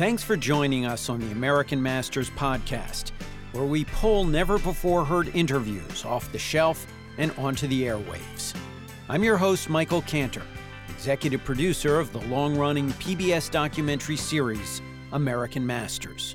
Thanks 0.00 0.22
for 0.22 0.34
joining 0.34 0.86
us 0.86 1.10
on 1.10 1.20
the 1.20 1.30
American 1.30 1.82
Masters 1.82 2.30
podcast, 2.30 3.10
where 3.52 3.66
we 3.66 3.84
pull 3.84 4.24
never 4.24 4.58
before 4.58 5.04
heard 5.04 5.28
interviews 5.36 6.06
off 6.06 6.32
the 6.32 6.38
shelf 6.38 6.86
and 7.18 7.32
onto 7.32 7.66
the 7.66 7.82
airwaves. 7.82 8.56
I'm 9.10 9.22
your 9.22 9.36
host, 9.36 9.68
Michael 9.68 10.00
Kantor, 10.00 10.44
executive 10.88 11.44
producer 11.44 12.00
of 12.00 12.14
the 12.14 12.20
long 12.28 12.56
running 12.56 12.88
PBS 12.92 13.50
documentary 13.50 14.16
series, 14.16 14.80
American 15.12 15.66
Masters. 15.66 16.34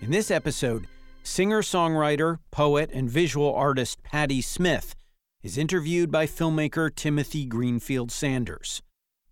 In 0.00 0.10
this 0.10 0.30
episode, 0.30 0.86
singer 1.22 1.60
songwriter, 1.60 2.38
poet, 2.50 2.88
and 2.94 3.10
visual 3.10 3.54
artist 3.54 4.02
Patti 4.02 4.40
Smith 4.40 4.94
is 5.42 5.58
interviewed 5.58 6.10
by 6.10 6.26
filmmaker 6.26 6.90
Timothy 6.94 7.44
Greenfield 7.44 8.10
Sanders. 8.10 8.80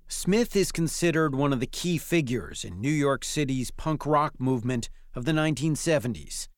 Smith 0.08 0.54
is 0.54 0.70
considered 0.70 1.34
one 1.34 1.52
of 1.52 1.60
the 1.60 1.66
key 1.66 1.96
figures 1.98 2.64
in 2.64 2.80
New 2.80 2.90
York 2.90 3.24
City's 3.24 3.70
punk 3.70 4.04
rock 4.04 4.34
movement 4.38 4.90
of 5.14 5.24
the 5.24 5.32
1970s, 5.32 6.48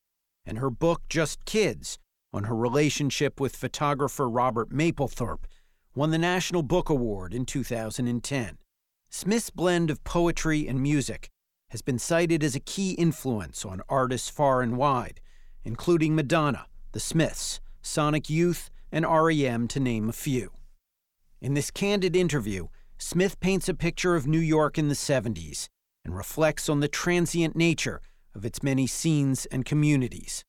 and 0.45 0.59
her 0.59 0.71
book 0.71 1.03
Just 1.09 1.45
Kids 1.45 1.99
on 2.33 2.45
her 2.45 2.57
relationship 2.57 3.41
with 3.41 3.57
photographer 3.57 4.29
Robert 4.29 4.71
Mapplethorpe 4.71 5.47
won 5.95 6.11
the 6.11 6.19
National 6.19 6.63
Book 6.63 6.91
Award 6.91 7.33
in 7.33 7.47
2010. 7.47 8.59
Smith's 9.09 9.51
blend 9.51 9.91
of 9.91 10.05
poetry 10.05 10.67
and 10.67 10.83
music 10.83 11.31
has 11.71 11.83
been 11.83 11.99
cited 11.99 12.45
as 12.45 12.55
a 12.55 12.61
key 12.61 12.93
influence 12.93 13.65
on 13.65 13.81
artists 13.89 14.29
far 14.29 14.61
and 14.61 14.77
wide, 14.77 15.21
including 15.65 16.15
Madonna, 16.15 16.67
The 16.93 17.01
Smiths, 17.01 17.61
Sonic 17.81 18.29
Youth, 18.29 18.71
and 18.93 19.07
REM, 19.07 19.69
to 19.69 19.81
name 19.81 20.09
a 20.09 20.13
few. 20.13 20.51
In 21.41 21.55
this 21.55 21.71
candid 21.71 22.15
interview, 22.15 22.69
Smith 22.99 23.39
paints 23.41 23.69
a 23.69 23.75
picture 23.75 24.17
of 24.17 24.27
New 24.27 24.41
York 24.41 24.79
in 24.79 24.89
the 24.89 24.95
70s 24.95 25.69
and 26.05 26.17
reflects 26.17 26.69
on 26.69 26.81
the 26.81 26.89
transient 26.89 27.55
nature 27.55 28.01
of 28.35 28.45
its 28.45 28.63
many 28.63 28.87
scenes 28.87 29.47
and 29.47 29.65
communities. 29.65 30.45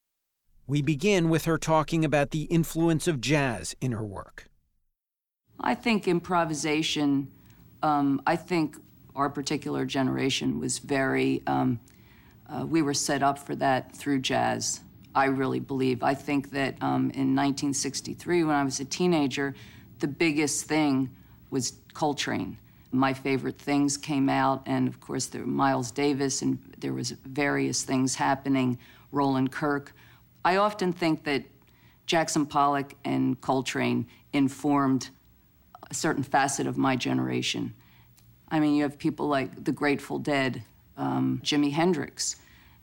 We 0.66 0.82
begin 0.82 1.30
with 1.30 1.46
her 1.46 1.58
talking 1.58 2.06
about 2.06 2.32
the 2.32 2.44
influence 2.44 3.08
of 3.08 3.20
jazz 3.20 3.76
in 3.82 3.92
her 3.92 4.06
work. 4.06 4.48
I 5.60 5.76
think 5.76 6.08
improvisation, 6.08 7.32
um, 7.84 8.22
I 8.26 8.36
think 8.36 8.78
our 9.16 9.30
particular 9.30 9.86
generation 9.86 10.60
was 10.60 10.78
very, 10.80 11.42
um, 11.48 11.80
uh, 12.50 12.66
we 12.66 12.82
were 12.82 12.94
set 12.94 13.24
up 13.24 13.40
for 13.40 13.56
that 13.56 13.96
through 13.96 14.20
jazz. 14.20 14.82
I 15.16 15.26
really 15.26 15.60
believe. 15.60 16.04
I 16.04 16.14
think 16.14 16.52
that 16.52 16.76
um, 16.82 17.10
in 17.12 17.36
1963, 17.36 18.44
when 18.44 18.56
I 18.56 18.64
was 18.64 18.80
a 18.80 18.86
teenager, 18.86 19.56
the 20.00 20.08
biggest 20.08 20.66
thing 20.66 21.10
was 21.50 21.74
Coltrane. 21.94 22.58
My 22.92 23.14
favorite 23.14 23.58
things 23.58 23.98
came 23.98 24.30
out, 24.30 24.64
and 24.66 24.88
of 24.88 25.00
course, 25.00 25.28
there 25.28 25.42
were 25.42 25.48
Miles 25.48 25.92
Davis, 25.92 26.42
and 26.42 26.58
there 26.78 26.94
was 26.94 27.12
various 27.12 27.84
things 27.84 28.16
happening. 28.16 28.78
Roland 29.12 29.52
Kirk. 29.52 29.94
I 30.44 30.58
often 30.58 30.94
think 30.94 31.24
that 31.26 31.44
Jackson 32.06 32.46
Pollock 32.46 32.96
and 33.04 33.40
Coltrane 33.42 34.08
informed 34.34 35.10
a 35.90 35.94
certain 35.94 36.24
facet 36.24 36.68
of 36.68 36.78
my 36.78 36.96
generation. 36.96 37.74
I 38.50 38.60
mean, 38.60 38.76
you 38.76 38.84
have 38.84 38.98
people 38.98 39.28
like 39.28 39.64
the 39.64 39.72
Grateful 39.72 40.20
Dead, 40.20 40.64
um, 40.96 41.42
Jimi 41.44 41.72
Hendrix. 41.72 42.38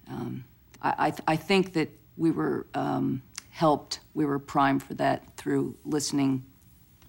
Um, 0.09 0.45
I, 0.83 0.95
I, 0.98 1.11
th- 1.11 1.23
I, 1.27 1.37
think 1.37 1.73
that 1.73 1.89
we 2.19 2.31
were 2.31 2.67
um, 2.75 3.23
helped, 3.51 4.01
we 4.12 4.27
were 4.27 4.39
primed 4.39 4.83
for 4.83 4.95
that 4.95 5.37
through 5.37 5.75
listening, 5.85 6.45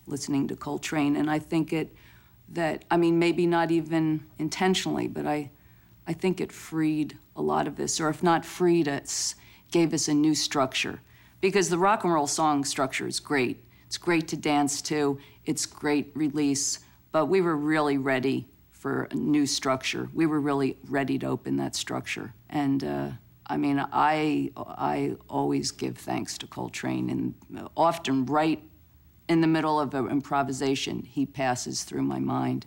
listening 0.08 0.48
to 0.48 0.56
Coltrane, 0.56 1.16
and 1.16 1.30
I 1.30 1.39
think 1.39 1.73
it 1.73 1.95
that 2.50 2.86
I 2.92 2.98
mean 2.98 3.17
maybe 3.17 3.48
not 3.48 3.72
even 3.72 4.25
intentionally, 4.38 5.08
but 5.08 5.25
I, 5.25 5.52
I 6.08 6.14
think 6.14 6.39
it 6.39 6.52
freed 6.52 7.17
a 7.36 7.42
lot 7.42 7.67
of 7.67 7.75
this, 7.75 8.00
or 8.00 8.09
if 8.09 8.22
not 8.22 8.45
freed, 8.45 8.88
it 8.88 9.36
gave 9.71 9.94
us 9.94 10.08
a 10.08 10.14
new 10.14 10.36
structure, 10.36 11.02
because 11.42 11.70
the 11.70 11.77
rock 11.77 12.04
and 12.04 12.14
roll 12.14 12.27
song 12.27 12.64
structure 12.64 13.08
is 13.08 13.20
great. 13.20 13.64
It's 13.88 13.98
great 13.98 14.27
to 14.30 14.38
dance 14.38 14.82
to. 14.83 15.20
It's 15.45 15.65
great 15.65 16.11
release 16.15 16.80
but 17.15 17.27
we 17.27 17.39
were 17.39 17.55
really 17.55 17.98
ready 17.98 18.45
for 18.71 19.04
a 19.04 19.15
new 19.15 19.45
structure. 19.45 20.10
We 20.14 20.26
were 20.26 20.42
really 20.42 20.76
ready 20.89 21.17
to 21.20 21.27
open 21.27 21.55
that 21.55 21.73
structure. 21.73 22.33
And 22.49 22.83
uh, 22.83 23.11
I 23.48 23.55
mean, 23.55 23.80
I, 23.80 24.52
I 24.58 25.15
always 25.30 25.71
give 25.71 25.98
thanks 25.98 26.38
to 26.39 26.48
Coltrane, 26.48 27.10
and 27.10 27.70
often 27.77 28.26
right 28.26 28.61
in 29.27 29.41
the 29.41 29.47
middle 29.47 29.80
of 29.80 29.93
an 29.93 30.09
improvisation, 30.09 31.03
he 31.03 31.25
passes 31.25 31.83
through 31.83 32.03
my 32.03 32.19
mind. 32.19 32.65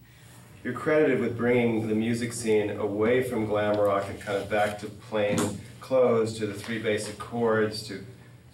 You're 0.65 0.75
credited 0.75 1.21
with 1.21 1.37
bringing 1.37 1.87
the 1.87 1.95
music 1.95 2.33
scene 2.33 2.71
away 2.71 3.23
from 3.23 3.47
glam 3.47 3.77
rock 3.77 4.07
and 4.09 4.21
kind 4.21 4.37
of 4.37 4.51
back 4.51 4.79
to 4.81 4.87
plain 4.87 5.39
clothes, 5.81 6.37
to 6.39 6.47
the 6.47 6.55
three 6.55 6.79
basic 6.79 7.19
chords, 7.19 7.83
to 7.85 8.05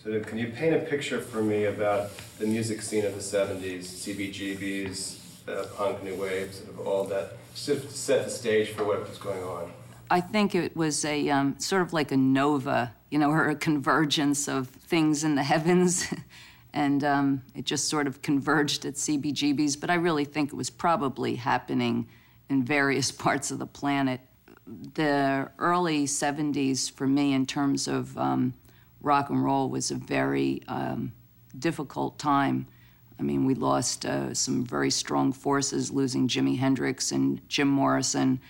so 0.04 0.20
can 0.20 0.36
you 0.36 0.48
paint 0.48 0.74
a 0.74 0.80
picture 0.80 1.18
for 1.18 1.42
me 1.42 1.64
about 1.64 2.10
the 2.38 2.46
music 2.46 2.82
scene 2.82 3.06
of 3.06 3.14
the 3.14 3.20
70s, 3.20 3.84
CBGBs, 3.84 5.48
uh, 5.48 5.64
punk, 5.76 6.04
new 6.04 6.14
wave, 6.16 6.52
sort 6.52 6.68
of 6.68 6.86
all 6.86 7.04
that, 7.04 7.38
sort 7.54 7.78
of 7.82 7.90
set 7.90 8.26
the 8.26 8.30
stage 8.30 8.68
for 8.68 8.84
what 8.84 9.08
was 9.08 9.16
going 9.16 9.42
on? 9.42 9.72
I 10.10 10.20
think 10.20 10.54
it 10.54 10.76
was 10.76 11.06
a 11.06 11.30
um, 11.30 11.58
sort 11.58 11.80
of 11.80 11.94
like 11.94 12.12
a 12.12 12.18
nova, 12.18 12.92
you 13.10 13.18
know, 13.18 13.30
or 13.30 13.48
a 13.48 13.54
convergence 13.54 14.46
of 14.46 14.68
things 14.68 15.24
in 15.24 15.36
the 15.36 15.42
heavens. 15.42 16.12
and 16.74 17.02
um, 17.02 17.42
it 17.54 17.64
just 17.64 17.88
sort 17.88 18.06
of 18.06 18.20
converged 18.20 18.84
at 18.84 18.94
CBGB's. 18.94 19.76
But 19.76 19.88
I 19.88 19.94
really 19.94 20.26
think 20.26 20.52
it 20.52 20.56
was 20.56 20.68
probably 20.68 21.36
happening 21.36 22.06
in 22.50 22.62
various 22.62 23.10
parts 23.24 23.50
of 23.50 23.58
the 23.58 23.66
planet. 23.66 24.20
The 24.66 25.50
early 25.58 26.04
70s, 26.04 26.90
for 26.90 27.06
me, 27.06 27.32
in 27.32 27.46
terms 27.46 27.88
of 27.88 28.16
um, 28.18 28.52
rock 29.00 29.30
and 29.30 29.42
roll, 29.42 29.70
was 29.70 29.90
a 29.90 29.94
very 29.94 30.62
um, 30.68 31.12
difficult 31.58 32.18
time 32.18 32.66
I 33.18 33.22
mean, 33.22 33.44
we 33.44 33.54
lost 33.54 34.04
uh, 34.06 34.34
some 34.34 34.64
very 34.64 34.90
strong 34.90 35.32
forces, 35.32 35.90
losing 35.90 36.28
Jimi 36.28 36.58
Hendrix 36.58 37.12
and 37.12 37.46
Jim 37.48 37.68
Morrison 37.68 38.40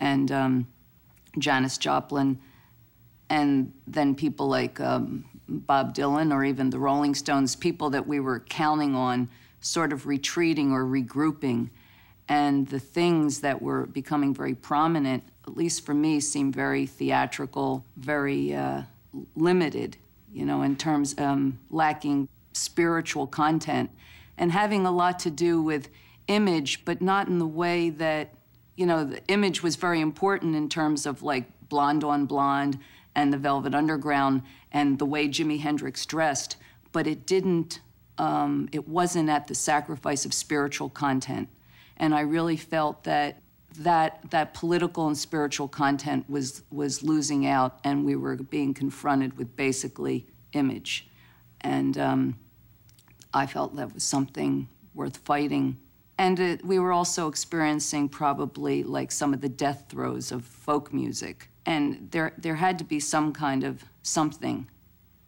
and 0.00 0.32
um, 0.32 0.66
Janis 1.38 1.78
Joplin. 1.78 2.38
And 3.28 3.72
then 3.86 4.14
people 4.14 4.48
like 4.48 4.80
um, 4.80 5.24
Bob 5.48 5.94
Dylan 5.94 6.32
or 6.32 6.44
even 6.44 6.70
the 6.70 6.78
Rolling 6.78 7.14
Stones, 7.14 7.56
people 7.56 7.90
that 7.90 8.06
we 8.06 8.20
were 8.20 8.40
counting 8.40 8.94
on 8.94 9.28
sort 9.60 9.92
of 9.92 10.06
retreating 10.06 10.72
or 10.72 10.84
regrouping. 10.84 11.70
And 12.28 12.66
the 12.68 12.80
things 12.80 13.40
that 13.40 13.62
were 13.62 13.86
becoming 13.86 14.34
very 14.34 14.54
prominent, 14.54 15.22
at 15.46 15.56
least 15.56 15.86
for 15.86 15.94
me, 15.94 16.18
seemed 16.20 16.54
very 16.54 16.86
theatrical, 16.86 17.84
very 17.96 18.54
uh, 18.54 18.82
limited, 19.36 19.96
you 20.32 20.44
know, 20.44 20.62
in 20.62 20.76
terms 20.76 21.14
um, 21.18 21.58
lacking 21.70 22.28
spiritual 22.52 23.26
content 23.26 23.90
and 24.36 24.52
having 24.52 24.86
a 24.86 24.90
lot 24.90 25.18
to 25.20 25.30
do 25.30 25.62
with 25.62 25.88
image, 26.26 26.84
but 26.84 27.00
not 27.00 27.28
in 27.28 27.38
the 27.38 27.46
way 27.46 27.90
that, 27.90 28.34
you 28.76 28.86
know, 28.86 29.04
the 29.04 29.24
image 29.28 29.62
was 29.62 29.76
very 29.76 30.00
important 30.00 30.56
in 30.56 30.68
terms 30.68 31.06
of 31.06 31.22
like 31.22 31.44
Blonde 31.68 32.04
on 32.04 32.26
Blonde 32.26 32.78
and 33.14 33.32
the 33.32 33.38
Velvet 33.38 33.74
Underground 33.74 34.42
and 34.76 34.98
the 34.98 35.06
way 35.06 35.26
Jimi 35.26 35.58
Hendrix 35.60 36.04
dressed, 36.04 36.56
but 36.92 37.06
it 37.06 37.26
didn't, 37.26 37.80
um, 38.18 38.68
it 38.72 38.86
wasn't 38.86 39.30
at 39.30 39.46
the 39.46 39.54
sacrifice 39.54 40.26
of 40.26 40.34
spiritual 40.34 40.90
content. 40.90 41.48
And 41.96 42.14
I 42.14 42.20
really 42.20 42.58
felt 42.58 43.04
that 43.04 43.40
that 43.78 44.30
that 44.30 44.52
political 44.54 45.06
and 45.06 45.16
spiritual 45.16 45.68
content 45.68 46.28
was 46.28 46.62
was 46.70 47.02
losing 47.02 47.46
out, 47.46 47.72
and 47.84 48.04
we 48.04 48.16
were 48.16 48.36
being 48.36 48.74
confronted 48.74 49.38
with 49.38 49.56
basically 49.56 50.26
image. 50.52 51.08
And 51.62 51.96
um, 51.96 52.36
I 53.32 53.46
felt 53.46 53.76
that 53.76 53.94
was 53.94 54.04
something 54.04 54.68
worth 54.94 55.16
fighting. 55.24 55.78
And 56.18 56.38
it, 56.38 56.64
we 56.64 56.78
were 56.78 56.92
also 56.92 57.28
experiencing 57.28 58.08
probably 58.08 58.82
like 58.82 59.10
some 59.12 59.34
of 59.34 59.40
the 59.40 59.48
death 59.64 59.84
throes 59.88 60.32
of 60.32 60.44
folk 60.44 60.92
music. 60.92 61.50
And 61.66 62.10
there, 62.10 62.32
there 62.38 62.54
had 62.54 62.78
to 62.78 62.84
be 62.84 63.00
some 63.00 63.32
kind 63.32 63.64
of 63.64 63.84
something, 64.06 64.68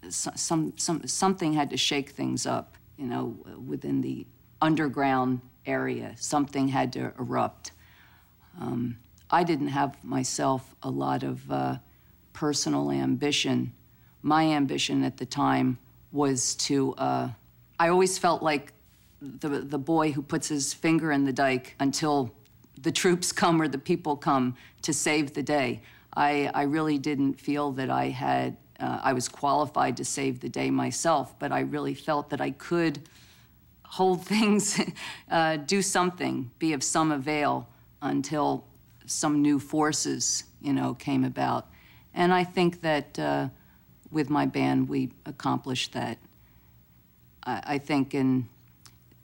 some, 0.08 0.72
some, 0.76 1.06
something 1.06 1.52
had 1.52 1.70
to 1.70 1.76
shake 1.76 2.10
things 2.10 2.46
up, 2.46 2.76
you 2.96 3.06
know, 3.06 3.36
within 3.66 4.00
the 4.00 4.26
underground 4.62 5.40
area. 5.66 6.14
Something 6.16 6.68
had 6.68 6.92
to 6.94 7.12
erupt. 7.18 7.72
Um, 8.60 8.98
I 9.30 9.44
didn't 9.44 9.68
have 9.68 10.02
myself 10.02 10.74
a 10.82 10.90
lot 10.90 11.22
of 11.22 11.50
uh, 11.50 11.78
personal 12.32 12.90
ambition. 12.90 13.72
My 14.22 14.44
ambition 14.44 15.04
at 15.04 15.16
the 15.16 15.26
time 15.26 15.78
was 16.12 16.54
to 16.54 16.94
uh, 16.94 17.28
I 17.78 17.88
always 17.88 18.18
felt 18.18 18.42
like 18.42 18.72
the, 19.20 19.48
the 19.48 19.78
boy 19.78 20.12
who 20.12 20.22
puts 20.22 20.48
his 20.48 20.74
finger 20.74 21.12
in 21.12 21.24
the 21.24 21.32
dike 21.32 21.76
until 21.78 22.34
the 22.80 22.92
troops 22.92 23.32
come 23.32 23.60
or 23.60 23.68
the 23.68 23.78
people 23.78 24.16
come 24.16 24.56
to 24.82 24.92
save 24.92 25.34
the 25.34 25.42
day. 25.42 25.82
I, 26.16 26.50
I 26.54 26.62
really 26.62 26.98
didn't 26.98 27.40
feel 27.40 27.72
that 27.72 27.90
I 27.90 28.08
had, 28.08 28.56
uh, 28.80 29.00
I 29.02 29.12
was 29.12 29.28
qualified 29.28 29.96
to 29.96 30.04
save 30.04 30.40
the 30.40 30.48
day 30.48 30.70
myself, 30.70 31.38
but 31.38 31.50
I 31.52 31.60
really 31.60 31.94
felt 31.94 32.30
that 32.30 32.40
I 32.40 32.50
could 32.50 33.00
hold 33.84 34.24
things, 34.26 34.80
uh, 35.30 35.56
do 35.56 35.82
something, 35.82 36.50
be 36.58 36.72
of 36.72 36.82
some 36.82 37.10
avail 37.10 37.68
until 38.02 38.64
some 39.06 39.42
new 39.42 39.58
forces, 39.58 40.44
you 40.60 40.72
know, 40.72 40.94
came 40.94 41.24
about. 41.24 41.66
And 42.14 42.32
I 42.32 42.44
think 42.44 42.82
that 42.82 43.18
uh, 43.18 43.48
with 44.10 44.30
my 44.30 44.46
band, 44.46 44.88
we 44.88 45.10
accomplished 45.26 45.92
that. 45.94 46.18
I, 47.44 47.62
I 47.64 47.78
think 47.78 48.14
in 48.14 48.48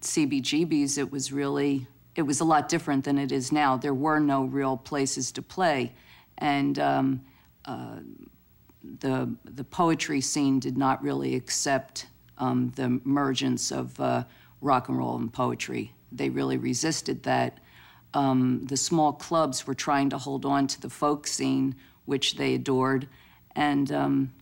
CBGB's, 0.01 0.99
it 0.99 1.12
was 1.12 1.33
really, 1.33 1.87
it 2.17 2.23
was 2.23 2.41
a 2.41 2.45
lot 2.45 2.69
different 2.69 3.05
than 3.05 3.19
it 3.19 3.31
is 3.31 3.53
now. 3.53 3.77
There 3.77 3.95
were 3.95 4.19
no 4.19 4.45
real 4.45 4.77
places 4.77 5.33
to 5.33 5.43
play. 5.43 5.93
And 6.39 6.79
um, 6.79 7.21
uh, 7.65 8.01
the, 9.00 9.34
the 9.44 9.64
poetry 9.64 10.20
scene 10.20 10.60
did 10.60 10.76
not 10.76 11.02
really 11.02 11.34
accept 11.34 12.06
um, 12.38 12.72
the 12.76 12.84
emergence 12.84 13.70
of 13.70 13.98
uh, 14.00 14.25
rock 14.60 14.88
and 14.88 14.98
roll 14.98 15.16
and 15.16 15.32
poetry. 15.32 15.92
They 16.12 16.28
really 16.28 16.56
resisted 16.56 17.22
that. 17.22 17.58
Um, 18.12 18.64
the 18.66 18.76
small 18.76 19.12
clubs 19.12 19.66
were 19.66 19.75
trying 19.75 20.10
to 20.10 20.19
hold 20.19 20.44
on 20.44 20.66
to 20.69 20.81
the 20.81 20.90
folk 20.90 21.26
scene, 21.26 21.75
which 22.04 22.36
they 22.36 22.54
adored, 22.54 23.08
and 23.56 23.90
um, 23.90 24.32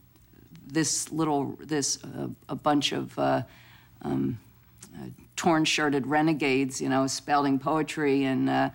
this 0.66 1.10
little, 1.10 1.56
this 1.58 2.02
uh, 2.04 2.28
a 2.48 2.54
bunch 2.54 2.92
of 2.92 3.18
uh, 3.18 3.42
um, 4.02 4.38
uh, 4.96 5.06
torn-shirted 5.36 6.06
renegades, 6.06 6.80
you 6.80 6.88
know, 6.88 7.06
spouting 7.06 7.58
poetry 7.58 8.24
and 8.24 8.50
uh, 8.50 8.70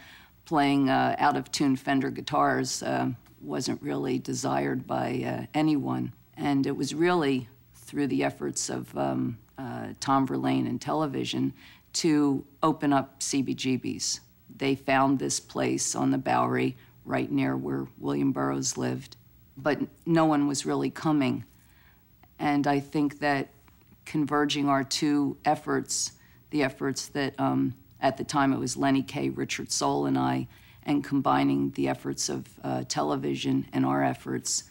playing 0.45 0.89
uh, 0.89 1.15
out-of-tune 1.19 1.75
Fender 1.75 2.09
guitars 2.09 2.81
wasn't 3.41 3.81
really 3.81 4.19
desired 4.19 4.87
by 4.87 5.47
anyone, 5.53 6.13
and 6.35 6.65
it 6.65 6.75
was 6.75 6.93
really 6.93 7.47
through 7.73 8.07
the 8.07 8.23
efforts 8.23 8.69
of 8.69 8.95
um, 8.97 9.37
uh, 9.57 9.87
Tom 9.99 10.27
Verlaine 10.27 10.67
and 10.67 10.79
television 10.79 11.53
to 11.93 12.45
open 12.61 12.93
up 12.93 13.19
CBGB's. 13.19 14.19
They 14.55 14.75
found 14.75 15.19
this 15.19 15.39
place 15.39 15.95
on 15.95 16.11
the 16.11 16.17
Bowery 16.17 16.75
right 17.05 17.31
near 17.31 17.55
where 17.55 17.87
William 17.97 18.31
Burroughs 18.31 18.77
lived, 18.77 19.15
but 19.55 19.79
no 20.05 20.25
one 20.25 20.47
was 20.47 20.65
really 20.65 20.89
coming. 20.89 21.45
And 22.37 22.67
I 22.67 22.79
think 22.79 23.19
that 23.19 23.49
converging 24.05 24.69
our 24.69 24.83
two 24.83 25.37
efforts, 25.45 26.11
the 26.51 26.63
efforts 26.63 27.07
that 27.09 27.39
um, 27.39 27.73
at 28.01 28.17
the 28.17 28.23
time 28.23 28.53
it 28.53 28.59
was 28.59 28.77
Lenny 28.77 29.01
Kaye, 29.01 29.29
Richard 29.29 29.69
Sohl, 29.69 30.07
and 30.07 30.17
I, 30.17 30.47
and 30.87 31.03
combining 31.03 31.69
the 31.71 31.89
efforts 31.89 32.29
of 32.29 32.47
uh, 32.63 32.83
television 32.87 33.67
and 33.73 33.85
our 33.85 34.03
efforts, 34.03 34.63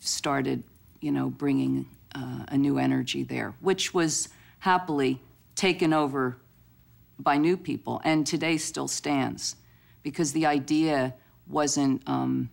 started, 0.00 0.64
you 1.00 1.12
know, 1.12 1.28
bringing 1.28 1.86
uh, 2.14 2.46
a 2.48 2.56
new 2.56 2.78
energy 2.78 3.22
there, 3.22 3.54
which 3.60 3.92
was 3.92 4.30
happily 4.60 5.20
taken 5.54 5.92
over 5.92 6.38
by 7.18 7.36
new 7.36 7.56
people 7.56 8.00
and 8.04 8.26
today 8.26 8.56
still 8.56 8.88
stands 8.88 9.56
because 10.02 10.32
the 10.32 10.46
idea 10.46 11.14
wasn't 11.46 12.02
um, 12.08 12.48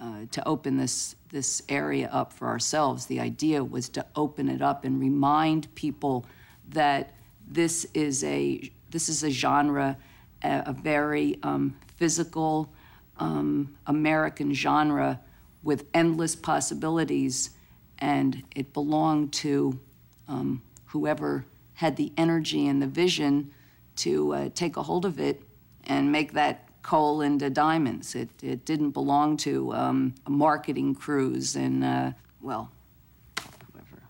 uh, 0.00 0.20
to 0.30 0.46
open 0.46 0.76
this, 0.76 1.16
this 1.30 1.62
area 1.68 2.08
up 2.12 2.32
for 2.32 2.46
ourselves. 2.46 3.06
The 3.06 3.20
idea 3.20 3.64
was 3.64 3.88
to 3.90 4.06
open 4.14 4.48
it 4.48 4.62
up 4.62 4.84
and 4.84 5.00
remind 5.00 5.74
people 5.74 6.24
that 6.68 7.14
this 7.46 7.86
is 7.94 8.22
a, 8.22 8.70
this 8.90 9.08
is 9.08 9.24
a 9.24 9.30
genre, 9.30 9.96
a, 10.42 10.64
a 10.66 10.72
very 10.72 11.38
um, 11.42 11.76
physical 11.96 12.72
um, 13.18 13.76
American 13.86 14.54
genre 14.54 15.20
with 15.62 15.86
endless 15.92 16.36
possibilities 16.36 17.50
and 17.98 18.44
it 18.54 18.72
belonged 18.72 19.32
to 19.32 19.78
um, 20.28 20.62
whoever 20.86 21.44
had 21.74 21.96
the 21.96 22.12
energy 22.16 22.66
and 22.66 22.80
the 22.80 22.86
vision 22.86 23.52
to 23.96 24.32
uh, 24.34 24.48
take 24.54 24.76
a 24.76 24.82
hold 24.82 25.04
of 25.04 25.18
it 25.18 25.42
and 25.84 26.12
make 26.12 26.32
that 26.32 26.68
coal 26.82 27.20
into 27.20 27.50
diamonds. 27.50 28.14
It, 28.14 28.30
it 28.42 28.64
didn't 28.64 28.90
belong 28.90 29.36
to 29.38 29.74
um, 29.74 30.14
marketing 30.28 30.94
crews 30.94 31.56
and, 31.56 31.84
uh, 31.84 32.12
well, 32.40 32.70
whoever. 33.72 34.02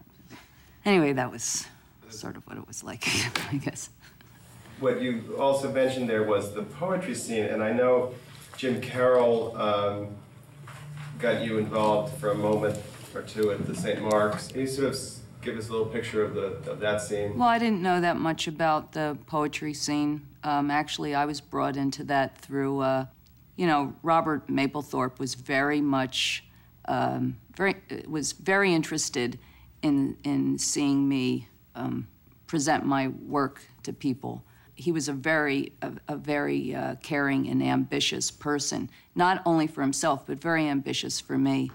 Anyway, 0.84 1.12
that 1.14 1.30
was 1.30 1.66
sort 2.10 2.36
of 2.36 2.46
what 2.46 2.56
it 2.56 2.66
was 2.66 2.84
like, 2.84 3.06
I 3.52 3.56
guess. 3.56 3.90
What 4.80 5.02
you 5.02 5.36
also 5.38 5.72
mentioned 5.72 6.08
there 6.08 6.22
was 6.22 6.54
the 6.54 6.62
poetry 6.62 7.14
scene, 7.14 7.44
and 7.44 7.62
I 7.62 7.72
know 7.72 8.14
Jim 8.56 8.80
Carroll 8.80 9.56
um, 9.56 10.08
got 11.18 11.44
you 11.44 11.58
involved 11.58 12.16
for 12.18 12.30
a 12.30 12.34
moment 12.34 12.80
or 13.14 13.22
two 13.22 13.50
at 13.50 13.66
the 13.66 13.74
St. 13.74 14.00
Mark's. 14.00 14.48
Can 14.48 14.60
you 14.60 14.66
sort 14.66 14.88
of 14.88 14.98
give 15.42 15.56
us 15.56 15.68
a 15.68 15.72
little 15.72 15.86
picture 15.86 16.22
of, 16.22 16.34
the, 16.34 16.70
of 16.70 16.80
that 16.80 17.00
scene? 17.00 17.36
Well, 17.38 17.48
I 17.48 17.58
didn't 17.58 17.82
know 17.82 18.00
that 18.00 18.18
much 18.18 18.46
about 18.46 18.92
the 18.92 19.18
poetry 19.26 19.74
scene. 19.74 20.26
Um, 20.44 20.70
actually, 20.70 21.14
I 21.14 21.24
was 21.24 21.40
brought 21.40 21.76
into 21.76 22.04
that 22.04 22.38
through, 22.38 22.80
uh, 22.80 23.06
you 23.56 23.66
know, 23.66 23.94
Robert 24.02 24.46
Mapplethorpe 24.48 25.18
was 25.18 25.34
very 25.34 25.80
much, 25.80 26.44
um, 26.84 27.36
very 27.56 27.76
was 28.06 28.32
very 28.32 28.72
interested 28.72 29.38
in 29.82 30.16
in 30.24 30.58
seeing 30.58 31.08
me 31.08 31.48
um, 31.74 32.06
present 32.46 32.84
my 32.84 33.08
work 33.08 33.62
to 33.82 33.92
people. 33.92 34.42
He 34.78 34.92
was 34.92 35.08
a 35.08 35.12
very 35.12 35.72
a, 35.82 35.92
a 36.06 36.16
very 36.16 36.74
uh, 36.74 36.94
caring 37.02 37.48
and 37.48 37.62
ambitious 37.62 38.30
person, 38.30 38.88
not 39.14 39.42
only 39.44 39.66
for 39.66 39.82
himself 39.82 40.26
but 40.26 40.40
very 40.40 40.68
ambitious 40.68 41.20
for 41.20 41.36
me. 41.36 41.70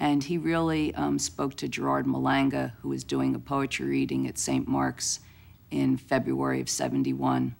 And 0.00 0.24
he 0.24 0.36
really 0.36 0.94
um, 0.94 1.18
spoke 1.18 1.54
to 1.56 1.68
Gerard 1.68 2.06
Malanga, 2.06 2.72
who 2.80 2.88
was 2.88 3.04
doing 3.04 3.34
a 3.34 3.38
poetry 3.38 3.86
reading 3.86 4.26
at 4.26 4.38
St. 4.38 4.66
Mark's 4.66 5.20
in 5.70 5.96
February 5.96 6.60
of 6.60 6.68
71, 6.68 7.54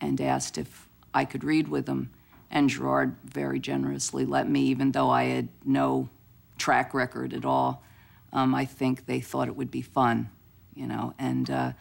and 0.00 0.20
asked 0.20 0.58
if 0.58 0.88
I 1.12 1.24
could 1.24 1.44
read 1.44 1.68
with 1.68 1.88
him. 1.88 2.10
And 2.50 2.68
Gerard 2.68 3.16
very 3.24 3.58
generously 3.58 4.24
let 4.24 4.48
me, 4.48 4.62
even 4.62 4.92
though 4.92 5.10
I 5.10 5.24
had 5.24 5.48
no 5.64 6.08
track 6.58 6.94
record 6.94 7.32
at 7.32 7.44
all. 7.44 7.82
Um, 8.32 8.54
I 8.54 8.64
think 8.64 9.06
they 9.06 9.20
thought 9.20 9.48
it 9.48 9.56
would 9.56 9.70
be 9.70 9.82
fun, 9.82 10.30
you 10.74 10.86
know. 10.86 11.14
And 11.18 11.50
uh, 11.50 11.72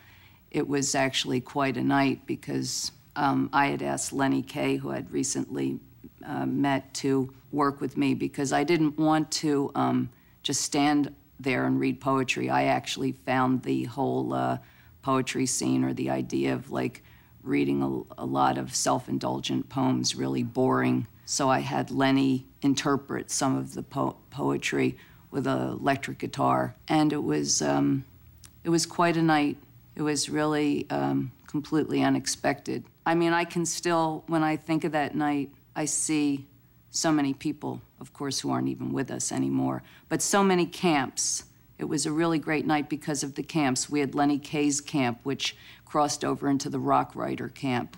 it 0.51 0.67
was 0.67 0.95
actually 0.95 1.41
quite 1.41 1.77
a 1.77 1.83
night 1.83 2.25
because 2.25 2.91
um, 3.15 3.49
I 3.53 3.67
had 3.67 3.81
asked 3.81 4.13
Lenny 4.13 4.41
Kaye, 4.41 4.75
who 4.77 4.91
I 4.91 4.95
had 4.95 5.11
recently 5.11 5.79
uh, 6.25 6.45
met 6.45 6.93
to 6.95 7.33
work 7.51 7.81
with 7.81 7.97
me 7.97 8.13
because 8.13 8.53
I 8.53 8.63
didn't 8.63 8.97
want 8.97 9.31
to 9.31 9.71
um, 9.75 10.09
just 10.43 10.61
stand 10.61 11.13
there 11.39 11.65
and 11.65 11.79
read 11.79 11.99
poetry. 11.99 12.49
I 12.49 12.65
actually 12.65 13.13
found 13.25 13.63
the 13.63 13.85
whole 13.85 14.33
uh, 14.33 14.57
poetry 15.01 15.45
scene 15.45 15.83
or 15.83 15.93
the 15.93 16.09
idea 16.09 16.53
of 16.53 16.71
like 16.71 17.03
reading 17.43 17.81
a, 17.81 18.21
a 18.21 18.25
lot 18.25 18.57
of 18.57 18.75
self 18.75 19.09
indulgent 19.09 19.69
poems 19.69 20.15
really 20.15 20.43
boring. 20.43 21.07
So 21.25 21.49
I 21.49 21.59
had 21.59 21.91
Lenny 21.91 22.45
interpret 22.61 23.31
some 23.31 23.55
of 23.55 23.73
the 23.73 23.83
po- 23.83 24.17
poetry 24.29 24.97
with 25.31 25.47
an 25.47 25.69
electric 25.69 26.19
guitar, 26.19 26.75
and 26.87 27.13
it 27.13 27.23
was 27.23 27.61
um, 27.61 28.05
it 28.63 28.69
was 28.69 28.85
quite 28.85 29.17
a 29.17 29.21
night. 29.21 29.57
It 29.95 30.01
was 30.01 30.29
really 30.29 30.89
um, 30.89 31.31
completely 31.47 32.01
unexpected. 32.01 32.83
I 33.05 33.15
mean, 33.15 33.33
I 33.33 33.43
can 33.43 33.65
still, 33.65 34.23
when 34.27 34.43
I 34.43 34.55
think 34.55 34.83
of 34.83 34.91
that 34.93 35.15
night, 35.15 35.51
I 35.75 35.85
see 35.85 36.47
so 36.91 37.11
many 37.11 37.33
people, 37.33 37.81
of 37.99 38.13
course, 38.13 38.39
who 38.39 38.51
aren't 38.51 38.67
even 38.67 38.91
with 38.91 39.11
us 39.11 39.31
anymore, 39.31 39.83
but 40.09 40.21
so 40.21 40.43
many 40.43 40.65
camps. 40.65 41.45
It 41.77 41.85
was 41.85 42.05
a 42.05 42.11
really 42.11 42.37
great 42.37 42.65
night 42.65 42.89
because 42.89 43.23
of 43.23 43.35
the 43.35 43.43
camps. 43.43 43.89
We 43.89 44.01
had 44.01 44.13
Lenny 44.13 44.37
Kaye's 44.37 44.81
camp, 44.81 45.19
which 45.23 45.55
crossed 45.85 46.23
over 46.23 46.47
into 46.49 46.69
the 46.69 46.79
Rock 46.79 47.15
Writer 47.15 47.49
camp, 47.49 47.97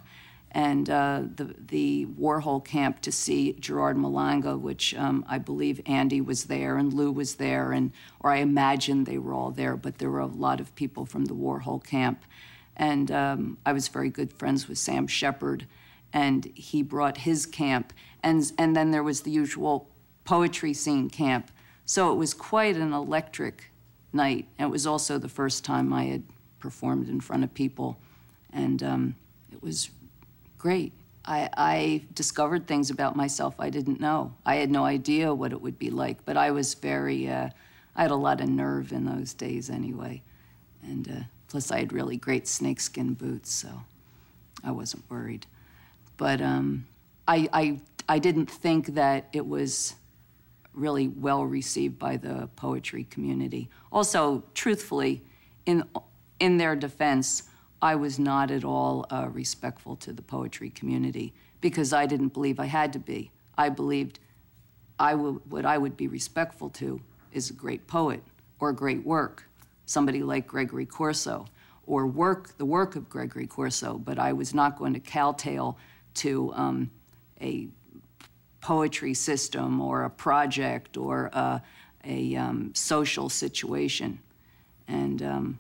and 0.53 0.89
uh, 0.89 1.23
the, 1.35 1.55
the 1.57 2.05
Warhol 2.05 2.63
camp 2.63 3.01
to 3.01 3.11
see 3.11 3.53
Gerard 3.53 3.97
Malanga, 3.97 4.59
which 4.59 4.93
um, 4.95 5.25
I 5.27 5.39
believe 5.39 5.81
Andy 5.85 6.21
was 6.21 6.45
there 6.45 6.77
and 6.77 6.93
Lou 6.93 7.11
was 7.11 7.35
there, 7.35 7.71
and 7.71 7.91
or 8.19 8.31
I 8.31 8.37
imagine 8.37 9.03
they 9.03 9.17
were 9.17 9.33
all 9.33 9.51
there, 9.51 9.75
but 9.75 9.97
there 9.97 10.11
were 10.11 10.19
a 10.19 10.27
lot 10.27 10.59
of 10.59 10.75
people 10.75 11.05
from 11.05 11.25
the 11.25 11.33
Warhol 11.33 11.83
camp. 11.83 12.23
And 12.75 13.11
um, 13.11 13.57
I 13.65 13.73
was 13.73 13.87
very 13.87 14.09
good 14.09 14.33
friends 14.33 14.67
with 14.67 14.77
Sam 14.77 15.07
Shepard 15.07 15.67
and 16.13 16.45
he 16.55 16.83
brought 16.83 17.17
his 17.17 17.45
camp. 17.45 17.91
And, 18.21 18.51
and 18.57 18.75
then 18.75 18.91
there 18.91 19.03
was 19.03 19.21
the 19.21 19.31
usual 19.31 19.89
poetry 20.23 20.73
scene 20.73 21.09
camp. 21.09 21.51
So 21.85 22.11
it 22.11 22.15
was 22.15 22.33
quite 22.33 22.77
an 22.77 22.93
electric 22.93 23.71
night. 24.13 24.47
It 24.59 24.69
was 24.69 24.85
also 24.87 25.17
the 25.17 25.27
first 25.29 25.65
time 25.65 25.91
I 25.91 26.05
had 26.05 26.23
performed 26.59 27.09
in 27.09 27.19
front 27.19 27.43
of 27.43 27.53
people, 27.53 27.97
and 28.53 28.81
um, 28.81 29.15
it 29.51 29.61
was 29.61 29.89
great. 30.63 30.93
I, 31.25 31.49
I, 31.57 32.01
discovered 32.13 32.67
things 32.67 32.89
about 32.89 33.17
myself 33.17 33.53
I 33.59 33.69
didn't 33.69 33.99
know. 33.99 34.33
I 34.45 34.55
had 34.55 34.71
no 34.71 34.85
idea 34.85 35.33
what 35.33 35.51
it 35.51 35.61
would 35.61 35.77
be 35.77 35.89
like, 35.89 36.23
but 36.23 36.37
I 36.37 36.51
was 36.51 36.73
very, 36.73 37.29
uh, 37.29 37.49
I 37.97 38.01
had 38.01 38.11
a 38.11 38.15
lot 38.15 38.39
of 38.39 38.47
nerve 38.47 38.93
in 38.93 39.03
those 39.03 39.33
days 39.33 39.69
anyway. 39.69 40.21
And 40.81 41.05
uh, 41.09 41.23
plus, 41.49 41.69
I 41.69 41.79
had 41.79 41.91
really 41.91 42.15
great 42.15 42.47
snakeskin 42.47 43.13
boots, 43.13 43.51
so 43.51 43.83
I 44.63 44.71
wasn't 44.71 45.03
worried. 45.09 45.47
But 46.15 46.39
um, 46.39 46.87
I, 47.27 47.49
I, 47.51 47.79
I 48.07 48.19
didn't 48.19 48.49
think 48.49 48.93
that 48.93 49.27
it 49.33 49.45
was 49.45 49.95
really 50.73 51.09
well 51.09 51.43
received 51.43 51.99
by 51.99 52.15
the 52.15 52.47
poetry 52.55 53.03
community. 53.09 53.69
Also, 53.91 54.43
truthfully, 54.53 55.23
in, 55.65 55.83
in 56.39 56.55
their 56.55 56.77
defense, 56.77 57.43
I 57.83 57.95
was 57.95 58.17
not 58.17 58.49
at 58.49 58.63
all 58.63 59.05
uh, 59.11 59.27
respectful 59.29 59.97
to 59.97 60.13
the 60.13 60.21
poetry 60.21 60.69
community 60.69 61.33
because 61.59 61.91
I 61.91 62.05
didn't 62.05 62.29
believe 62.29 62.57
I 62.57 62.67
had 62.67 62.93
to 62.93 62.99
be. 62.99 63.29
I 63.57 63.67
believed 63.67 64.19
I 64.97 65.15
would, 65.15 65.41
what 65.51 65.65
I 65.65 65.77
would 65.77 65.97
be 65.97 66.07
respectful 66.07 66.69
to 66.69 67.01
is 67.33 67.49
a 67.49 67.53
great 67.53 67.85
poet 67.85 68.23
or 68.61 68.71
great 68.71 69.05
work, 69.05 69.49
somebody 69.85 70.23
like 70.23 70.47
Gregory 70.47 70.85
Corso, 70.85 71.45
or 71.85 72.07
work 72.07 72.57
the 72.57 72.63
work 72.63 72.95
of 72.95 73.09
Gregory 73.09 73.47
Corso. 73.47 73.97
But 73.97 74.17
I 74.17 74.31
was 74.31 74.53
not 74.53 74.77
going 74.77 74.93
to 74.93 75.01
kowtow 75.01 75.75
to 76.13 76.53
um, 76.55 76.89
a 77.41 77.67
poetry 78.61 79.13
system 79.13 79.81
or 79.81 80.05
a 80.05 80.09
project 80.09 80.95
or 80.95 81.25
a, 81.33 81.61
a 82.05 82.33
um, 82.37 82.71
social 82.73 83.27
situation. 83.27 84.19
And 84.87 85.21
um, 85.21 85.59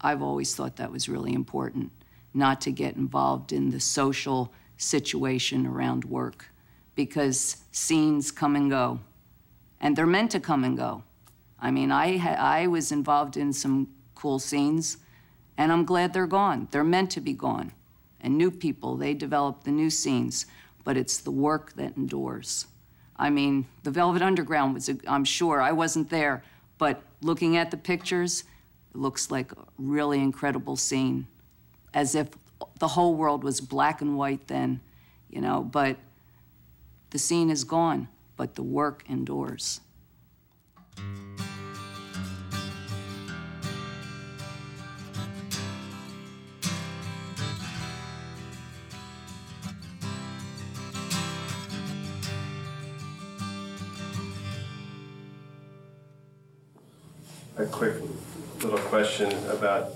I've 0.00 0.22
always 0.22 0.54
thought 0.54 0.76
that 0.76 0.92
was 0.92 1.08
really 1.08 1.32
important, 1.34 1.92
not 2.32 2.60
to 2.62 2.72
get 2.72 2.96
involved 2.96 3.52
in 3.52 3.70
the 3.70 3.80
social 3.80 4.52
situation 4.76 5.66
around 5.66 6.04
work, 6.04 6.46
because 6.94 7.58
scenes 7.70 8.30
come 8.30 8.56
and 8.56 8.70
go, 8.70 9.00
and 9.80 9.96
they're 9.96 10.06
meant 10.06 10.30
to 10.30 10.40
come 10.40 10.64
and 10.64 10.76
go. 10.76 11.02
I 11.58 11.70
mean, 11.70 11.92
I, 11.92 12.16
ha- 12.16 12.36
I 12.38 12.66
was 12.66 12.90
involved 12.90 13.36
in 13.36 13.52
some 13.52 13.88
cool 14.14 14.38
scenes, 14.38 14.96
and 15.58 15.70
I'm 15.70 15.84
glad 15.84 16.12
they're 16.12 16.26
gone. 16.26 16.68
They're 16.70 16.84
meant 16.84 17.10
to 17.12 17.20
be 17.20 17.34
gone. 17.34 17.72
And 18.20 18.36
new 18.36 18.50
people, 18.50 18.96
they 18.96 19.14
develop 19.14 19.64
the 19.64 19.70
new 19.70 19.90
scenes, 19.90 20.46
but 20.84 20.96
it's 20.96 21.18
the 21.18 21.30
work 21.30 21.74
that 21.74 21.96
endures. 21.96 22.66
I 23.16 23.28
mean, 23.28 23.66
the 23.82 23.90
Velvet 23.90 24.22
Underground 24.22 24.72
was, 24.72 24.88
a, 24.88 24.96
I'm 25.06 25.24
sure, 25.24 25.60
I 25.60 25.72
wasn't 25.72 26.08
there, 26.08 26.42
but 26.78 27.02
looking 27.20 27.58
at 27.58 27.70
the 27.70 27.76
pictures, 27.76 28.44
it 28.90 28.96
looks 28.96 29.30
like 29.30 29.52
a 29.52 29.56
really 29.78 30.18
incredible 30.20 30.76
scene, 30.76 31.26
as 31.94 32.14
if 32.14 32.28
the 32.78 32.88
whole 32.88 33.14
world 33.14 33.44
was 33.44 33.60
black 33.60 34.00
and 34.00 34.16
white 34.16 34.48
then, 34.48 34.80
you 35.28 35.40
know, 35.40 35.62
but 35.62 35.96
the 37.10 37.18
scene 37.18 37.50
is 37.50 37.64
gone, 37.64 38.08
but 38.36 38.54
the 38.54 38.62
work 38.62 39.04
endures. 39.08 39.80
A 57.56 57.66
quick 57.66 57.96
little 58.62 58.78
question 58.78 59.32
about, 59.48 59.92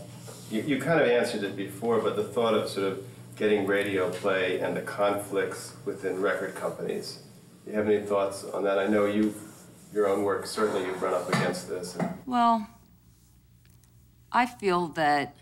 you, 0.50 0.62
you 0.62 0.78
kind 0.80 1.00
of 1.00 1.09
answered 1.09 1.42
it 1.42 1.56
before, 1.56 2.00
but 2.00 2.16
the 2.16 2.25
thought 2.25 2.54
of 2.54 2.68
sort 2.68 2.87
of 2.87 3.04
getting 3.37 3.66
radio 3.66 4.11
play 4.11 4.61
and 4.61 4.76
the 4.76 4.80
conflicts 4.80 5.75
within 5.85 6.21
record 6.21 6.54
companies. 6.54 7.21
Do 7.64 7.71
you 7.71 7.76
have 7.76 7.88
any 7.88 8.04
thoughts 8.04 8.44
on 8.44 8.64
that? 8.64 8.78
I 8.78 8.87
know 8.87 9.06
you, 9.06 9.35
your 9.92 10.09
own 10.09 10.23
work, 10.23 10.47
certainly 10.47 10.87
you've 10.87 11.02
run 11.02 11.14
up 11.14 11.28
against 11.28 11.68
this. 11.68 11.97
Well, 12.26 12.68
I 14.30 14.47
feel 14.47 14.88
that 14.88 15.37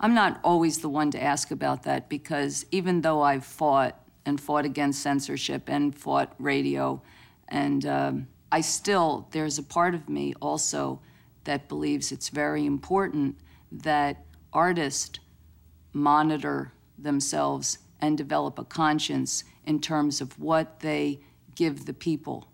I'm 0.00 0.14
not 0.14 0.40
always 0.42 0.78
the 0.78 0.88
one 0.88 1.10
to 1.12 1.22
ask 1.22 1.50
about 1.50 1.84
that 1.84 2.08
because 2.08 2.66
even 2.70 3.02
though 3.02 3.22
I've 3.22 3.44
fought 3.44 3.98
and 4.24 4.40
fought 4.40 4.64
against 4.64 5.02
censorship 5.02 5.68
and 5.68 5.96
fought 5.96 6.34
radio, 6.38 7.02
and 7.48 7.84
um, 7.86 8.28
I 8.50 8.62
still, 8.62 9.28
there's 9.30 9.58
a 9.58 9.62
part 9.62 9.94
of 9.94 10.08
me 10.08 10.34
also 10.40 11.00
that 11.44 11.68
believes 11.68 12.12
it's 12.12 12.28
very 12.28 12.66
important 12.66 13.36
that 13.70 14.24
artists 14.52 15.18
monitor 15.92 16.72
themselves 16.98 17.78
and 18.00 18.18
develop 18.18 18.58
a 18.58 18.64
conscience 18.64 19.44
in 19.64 19.80
terms 19.80 20.20
of 20.20 20.38
what 20.38 20.80
they 20.80 21.20
give 21.54 21.86
the 21.86 21.94
people. 21.94 22.48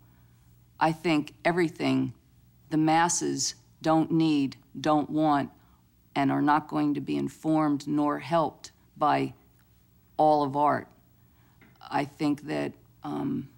I 0.79 0.91
think 0.91 1.33
everything 1.43 2.13
the 2.69 2.77
masses 2.77 3.55
don't 3.81 4.11
need, 4.11 4.55
don't 4.79 5.09
want, 5.09 5.49
and 6.15 6.31
are 6.31 6.41
not 6.41 6.67
going 6.67 6.93
to 6.93 7.01
be 7.01 7.17
informed 7.17 7.87
nor 7.87 8.19
helped 8.19 8.71
by 8.97 9.33
all 10.17 10.43
of 10.43 10.55
art. 10.55 10.87
I 11.89 12.05
think 12.05 12.43
that 12.43 12.73
um, 13.03 13.49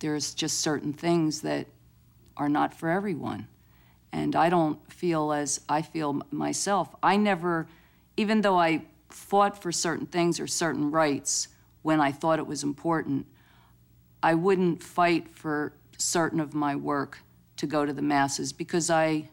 there's 0.00 0.34
just 0.34 0.60
certain 0.60 0.92
things 0.92 1.42
that 1.42 1.66
are 2.36 2.48
not 2.48 2.74
for 2.74 2.88
everyone. 2.88 3.46
And 4.14 4.36
I 4.36 4.48
don't 4.48 4.78
feel 4.92 5.32
as 5.32 5.60
I 5.68 5.82
feel 5.82 6.22
myself. 6.30 6.94
I 7.02 7.16
never, 7.16 7.66
even 8.16 8.42
though 8.42 8.56
I 8.56 8.82
fought 9.08 9.60
for 9.60 9.72
certain 9.72 10.06
things 10.06 10.38
or 10.38 10.46
certain 10.46 10.92
rights 10.92 11.48
when 11.82 12.00
I 12.00 12.12
thought 12.12 12.38
it 12.38 12.46
was 12.46 12.62
important, 12.62 13.26
I 14.22 14.34
wouldn't 14.34 14.84
fight 14.84 15.28
for 15.28 15.72
certain 15.98 16.38
of 16.38 16.54
my 16.54 16.76
work 16.76 17.18
to 17.56 17.66
go 17.66 17.84
to 17.84 17.92
the 17.92 18.02
masses 18.02 18.52
because 18.52 18.88
I 18.88 19.30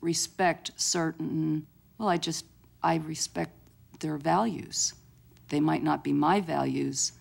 respect 0.00 0.70
certain, 0.76 1.66
well, 1.98 2.08
I 2.08 2.16
just, 2.16 2.46
I 2.82 2.96
respect 2.96 3.52
their 4.00 4.16
values. 4.16 4.94
They 5.50 5.60
might 5.60 5.82
not 5.82 6.02
be 6.02 6.14
my 6.14 6.40
values, 6.40 7.12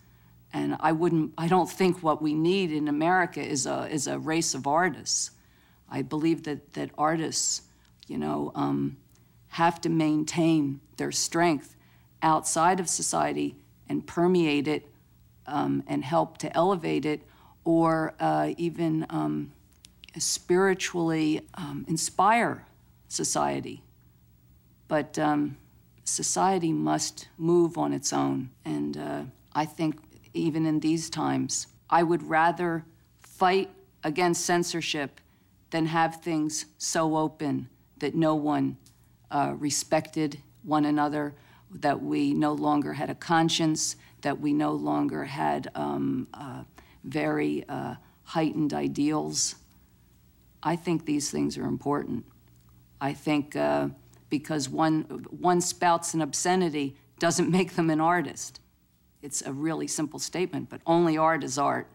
and 0.53 0.77
I 0.79 0.93
wouldn't, 0.93 1.33
I 1.38 1.50
don't 1.50 1.69
think 1.69 2.01
what 2.01 2.22
we 2.22 2.33
need 2.33 2.72
in 2.72 2.88
America 2.88 3.41
is 3.41 3.65
a, 3.65 3.89
is 3.91 4.07
a 4.07 4.17
race 4.17 4.53
of 4.53 4.67
artists. 4.67 5.31
I 5.93 6.01
believe 6.01 6.43
that, 6.43 6.73
that 6.73 6.89
artists, 6.97 7.62
you 8.07 8.17
know, 8.17 8.51
um, 8.55 8.97
have 9.50 9.79
to 9.81 9.89
maintain 9.89 10.81
their 10.97 11.12
strength 11.12 11.75
outside 12.23 12.79
of 12.79 12.89
society 12.89 13.55
and 13.88 14.05
permeate 14.07 14.67
it 14.67 14.88
um, 15.45 15.83
and 15.85 16.03
help 16.03 16.39
to 16.39 16.57
elevate 16.57 17.05
it 17.05 17.21
or 17.63 18.15
uh, 18.19 18.53
even 18.57 19.05
um, 19.12 19.51
spiritually 20.17 21.41
um, 21.53 21.85
inspire 21.88 22.65
society. 23.07 23.83
But 24.88 25.19
um, 25.19 25.57
society 26.03 26.73
must 26.73 27.27
move 27.38 27.77
on 27.77 27.93
its 27.93 28.12
own. 28.12 28.50
And 28.65 28.97
uh, 28.97 29.21
I 29.53 29.65
think 29.65 30.00
even 30.33 30.65
in 30.65 30.79
these 30.79 31.12
times, 31.12 31.67
I 31.88 32.01
would 32.01 32.23
rather 32.23 32.83
fight 33.19 33.69
against 34.03 34.43
censorship 34.43 35.19
than 35.74 35.88
have 35.88 36.22
things 36.22 36.68
so 36.77 37.18
open 37.18 37.68
that 37.98 38.13
no 38.13 38.36
one 38.36 38.77
uh, 39.32 39.56
respected 39.58 40.39
one 40.62 40.86
another, 40.86 41.34
that 41.72 42.00
we 42.00 42.32
no 42.32 42.53
longer 42.53 42.94
had 42.94 43.10
a 43.10 43.15
conscience, 43.15 43.96
that 44.22 44.39
we 44.39 44.53
no 44.53 44.72
longer 44.72 45.24
had 45.24 45.72
um, 45.74 46.27
uh, 46.36 46.62
very 47.03 47.68
uh, 47.68 47.96
heightened 48.24 48.72
ideals. 48.72 49.56
I 50.62 50.75
think 50.75 51.08
these 51.08 51.32
things 51.32 51.58
are 51.58 51.65
important. 51.65 52.24
I 53.01 53.13
think 53.13 53.56
uh, 53.56 53.88
because 54.30 54.70
one, 54.70 55.25
one 55.32 55.60
spouts 55.60 56.13
an 56.13 56.22
obscenity 56.22 56.96
doesn't 57.18 57.50
make 57.50 57.74
them 57.75 57.89
an 57.89 58.00
artist. 58.00 58.60
It's 59.24 59.42
a 59.42 59.51
really 59.51 59.88
simple 59.88 60.20
statement, 60.20 60.70
but 60.70 60.82
only 60.86 61.18
art 61.18 61.44
is 61.44 61.58
art. 61.58 61.88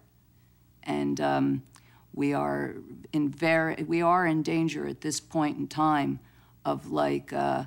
And 0.83 1.21
um, 1.21 1.63
we 2.19 2.35
are 2.35 2.75
in 3.13 3.29
very, 3.31 3.77
we 3.85 4.03
are 4.03 4.27
in 4.27 4.43
danger 4.43 4.89
at 4.89 5.03
this 5.03 5.21
point 5.21 5.57
in 5.57 5.69
time 5.69 6.19
of 6.65 6.91
like 6.91 7.33
uh, 7.33 7.63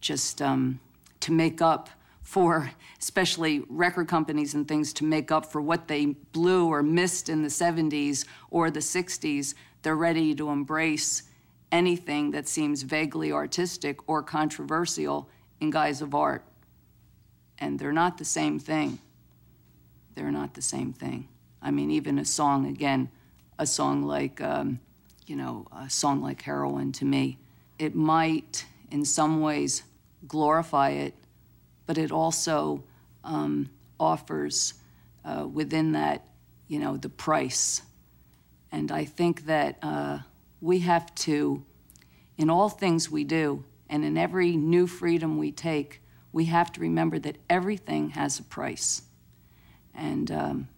just 0.00 0.40
um, 0.40 0.78
to 1.18 1.32
make 1.32 1.60
up 1.60 1.90
for, 2.22 2.70
especially 3.00 3.64
record 3.68 4.06
companies 4.06 4.54
and 4.54 4.68
things, 4.68 4.92
to 4.92 5.04
make 5.04 5.32
up 5.32 5.44
for 5.44 5.60
what 5.60 5.88
they 5.88 6.06
blew 6.06 6.68
or 6.68 6.80
missed 6.80 7.28
in 7.28 7.42
the 7.42 7.48
70s 7.48 8.24
or 8.52 8.70
the 8.70 8.78
60s. 8.78 9.54
They're 9.82 9.96
ready 9.96 10.32
to 10.36 10.50
embrace 10.50 11.24
anything 11.72 12.30
that 12.30 12.46
seems 12.46 12.82
vaguely 12.82 13.32
artistic 13.32 13.98
or 14.08 14.22
controversial 14.22 15.28
in 15.60 15.70
guise 15.70 16.00
of 16.00 16.14
art. 16.14 16.44
And 17.58 17.80
they're 17.80 17.92
not 17.92 18.18
the 18.18 18.24
same 18.24 18.60
thing. 18.60 19.00
They're 20.14 20.30
not 20.30 20.54
the 20.54 20.62
same 20.62 20.92
thing. 20.92 21.26
I 21.60 21.72
mean, 21.72 21.90
even 21.90 22.20
a 22.20 22.24
song, 22.24 22.66
again, 22.66 23.10
a 23.58 23.66
song 23.66 24.02
like, 24.02 24.40
um, 24.40 24.80
you 25.26 25.36
know, 25.36 25.66
a 25.76 25.88
song 25.90 26.22
like 26.22 26.42
Heroin 26.42 26.92
to 26.92 27.04
me, 27.04 27.38
it 27.78 27.94
might 27.94 28.64
in 28.90 29.04
some 29.04 29.40
ways 29.40 29.82
glorify 30.26 30.90
it, 30.90 31.14
but 31.86 31.98
it 31.98 32.10
also 32.10 32.84
um, 33.24 33.70
offers 33.98 34.74
uh, 35.24 35.46
within 35.46 35.92
that, 35.92 36.26
you 36.68 36.78
know, 36.78 36.96
the 36.96 37.08
price. 37.08 37.82
And 38.72 38.92
I 38.92 39.04
think 39.04 39.46
that 39.46 39.78
uh, 39.82 40.18
we 40.60 40.80
have 40.80 41.14
to, 41.16 41.64
in 42.36 42.50
all 42.50 42.68
things 42.68 43.10
we 43.10 43.24
do, 43.24 43.64
and 43.88 44.04
in 44.04 44.18
every 44.18 44.56
new 44.56 44.86
freedom 44.86 45.38
we 45.38 45.52
take, 45.52 46.02
we 46.32 46.46
have 46.46 46.72
to 46.72 46.80
remember 46.80 47.18
that 47.20 47.36
everything 47.48 48.10
has 48.10 48.38
a 48.38 48.42
price. 48.42 49.02
And 49.94 50.30
um, 50.30 50.68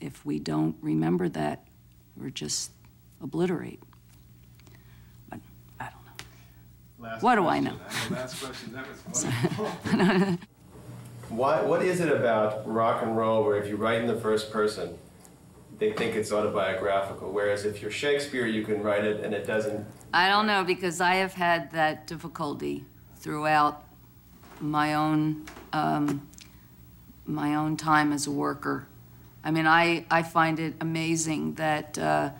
if 0.00 0.24
we 0.24 0.38
don't 0.38 0.76
remember 0.80 1.28
that, 1.28 1.66
we're 2.16 2.30
just 2.30 2.72
obliterate. 3.20 3.82
But 5.28 5.40
I 5.78 5.84
don't 5.84 6.06
know. 6.06 7.08
Last 7.08 7.22
what 7.22 7.34
do 7.36 7.46
I 7.46 7.60
know? 7.60 7.76
last 8.10 8.42
question. 8.42 8.72
That 8.72 8.86
was 8.88 10.38
Why, 11.28 11.62
what 11.62 11.82
is 11.82 12.00
it 12.00 12.10
about 12.10 12.66
rock 12.66 13.02
and 13.02 13.16
roll 13.16 13.44
where 13.44 13.56
if 13.56 13.68
you 13.68 13.76
write 13.76 14.00
in 14.00 14.08
the 14.08 14.20
first 14.20 14.50
person, 14.50 14.98
they 15.78 15.92
think 15.92 16.16
it's 16.16 16.32
autobiographical, 16.32 17.30
whereas 17.30 17.64
if 17.64 17.80
you're 17.80 17.90
Shakespeare, 17.90 18.46
you 18.46 18.64
can 18.64 18.82
write 18.82 19.04
it 19.04 19.24
and 19.24 19.32
it 19.32 19.46
doesn't? 19.46 19.86
I 20.12 20.28
don't 20.28 20.48
know 20.48 20.64
because 20.64 21.00
I 21.00 21.14
have 21.16 21.34
had 21.34 21.70
that 21.70 22.08
difficulty 22.08 22.84
throughout 23.16 23.84
my 24.60 24.94
own 24.94 25.46
um, 25.72 26.26
my 27.26 27.54
own 27.54 27.76
time 27.76 28.12
as 28.12 28.26
a 28.26 28.30
worker. 28.30 28.86
I 29.42 29.50
mean, 29.50 29.66
I, 29.66 30.04
I 30.10 30.22
find 30.22 30.58
it 30.60 30.74
amazing 30.80 31.54
that 31.54 31.98
uh, 31.98 32.30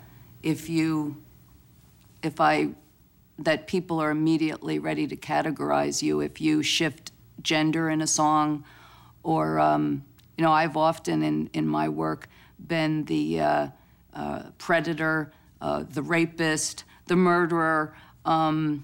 if 0.43 0.69
you 0.69 1.21
if 2.21 2.39
I 2.39 2.69
that 3.39 3.65
people 3.65 3.99
are 3.99 4.11
immediately 4.11 4.77
ready 4.77 5.07
to 5.07 5.15
categorize 5.15 6.03
you 6.03 6.19
if 6.19 6.39
you 6.39 6.61
shift 6.61 7.11
gender 7.41 7.89
in 7.89 8.01
a 8.01 8.07
song, 8.07 8.63
or 9.23 9.59
um, 9.59 10.03
you 10.37 10.43
know, 10.43 10.51
I've 10.51 10.77
often 10.77 11.23
in 11.23 11.49
in 11.53 11.67
my 11.67 11.89
work 11.89 12.27
been 12.67 13.05
the 13.05 13.39
uh, 13.39 13.67
uh, 14.13 14.43
predator, 14.59 15.31
uh, 15.59 15.83
the 15.89 16.03
rapist, 16.03 16.83
the 17.07 17.15
murderer, 17.15 17.95
um, 18.25 18.83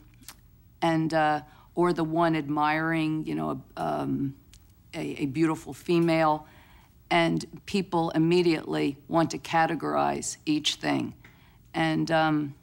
and 0.81 1.13
uh, 1.13 1.41
or 1.75 1.93
the 1.93 2.03
one 2.03 2.35
admiring, 2.35 3.25
you 3.27 3.35
know, 3.35 3.61
um, 3.75 4.33
a, 4.95 5.23
a 5.23 5.25
beautiful 5.27 5.73
female, 5.73 6.47
and 7.09 7.45
people 7.65 8.09
immediately 8.11 8.97
want 9.07 9.31
to 9.31 9.37
categorize 9.37 10.37
each 10.45 10.75
thing, 10.75 11.13
and 11.73 12.11
um, 12.11 12.55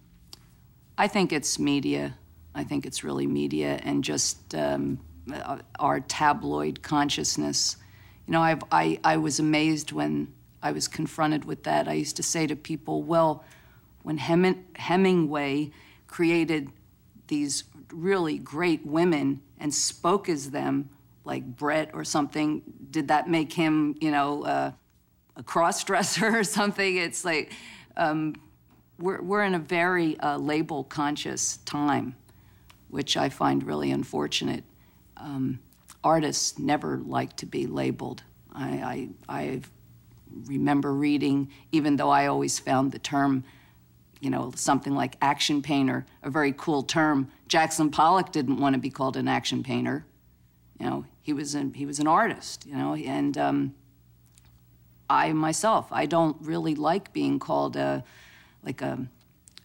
I 0.97 1.09
think 1.09 1.33
it's 1.33 1.59
media. 1.59 2.17
I 2.55 2.63
think 2.63 2.87
it's 2.87 3.03
really 3.03 3.27
media 3.27 3.81
and 3.83 4.05
just 4.05 4.55
um, 4.55 5.01
our 5.79 6.01
tabloid 6.01 6.83
consciousness. 6.83 7.77
You 8.27 8.33
know, 8.33 8.43
I've, 8.43 8.63
I, 8.71 9.01
I 9.03 9.17
was 9.17 9.41
amazed 9.41 9.93
when 9.93 10.33
I 10.63 10.73
was 10.73 10.87
confronted 10.89 11.45
with 11.45 11.65
that. 11.65 11.89
I 11.89 11.95
used 11.95 12.17
to 12.17 12.23
say 12.23 12.47
to 12.47 12.57
people, 12.57 13.03
well, 13.03 13.45
when 14.03 14.19
Hem- 14.19 14.65
Hemingway 14.77 15.73
created 16.07 16.71
these 17.27 17.65
really 17.93 18.39
great 18.39 18.87
women 18.87 19.43
and 19.59 19.75
spoke 19.75 20.29
as 20.29 20.51
them, 20.53 20.91
like 21.25 21.45
Brett 21.45 21.90
or 21.95 22.04
something, 22.04 22.62
did 22.90 23.09
that 23.09 23.28
make 23.28 23.52
him, 23.52 23.97
you 24.00 24.11
know, 24.11 24.45
uh, 24.45 24.73
a 25.37 25.43
cross 25.43 25.83
dresser 25.85 26.38
or 26.38 26.45
something? 26.59 26.97
It's 26.97 27.25
like, 27.25 27.52
um, 27.97 28.35
we're, 28.99 29.23
we're 29.23 29.45
in 29.45 29.54
a 29.54 29.59
very 29.59 30.19
uh, 30.21 30.38
label 30.38 30.85
conscious 30.85 31.59
time, 31.59 32.14
which 32.88 33.16
I 33.16 33.28
find 33.28 33.62
really 33.64 33.90
unfortunate. 33.90 34.64
Um, 35.16 35.61
artists 36.02 36.59
never 36.59 36.99
like 36.99 37.37
to 37.38 37.47
be 37.47 37.66
labeled. 37.66 38.23
I, 38.52 39.09
I, 39.28 39.40
I 39.40 39.61
remember 40.47 40.93
reading, 40.93 41.50
even 41.73 41.97
though 41.97 42.11
I 42.11 42.26
always 42.26 42.59
found 42.59 42.93
the 42.93 42.99
term, 42.99 43.45
you 44.21 44.31
know, 44.31 44.52
something 44.54 44.95
like 44.95 45.16
action 45.21 45.61
painter 45.61 46.07
a 46.23 46.31
very 46.31 46.52
cool 46.57 46.83
term. 46.83 47.31
Jackson 47.49 47.90
Pollock 47.90 48.33
didn't 48.33 48.59
want 48.59 48.75
to 48.75 48.81
be 48.81 48.90
called 48.90 49.16
an 49.16 49.28
action 49.28 49.62
painter. 49.62 50.07
You 50.81 50.87
know, 50.87 51.04
he 51.25 51.33
was 51.33 51.54
an, 51.54 51.73
he 51.73 51.87
was 51.87 51.99
an 51.99 52.07
artist, 52.07 52.66
you 52.66 52.76
know, 52.76 52.95
and 52.95 53.38
um, 53.38 53.75
I 55.09 55.33
myself, 55.33 55.88
I 55.90 56.04
don't 56.04 56.37
really 56.43 56.75
like 56.75 57.14
being 57.14 57.38
called 57.38 57.76
a, 57.76 58.04
like 58.62 58.83
a, 58.83 59.07